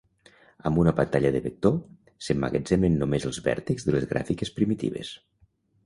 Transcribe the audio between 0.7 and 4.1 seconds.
una pantalla de vector, s'emmagatzemen només els vèrtexs de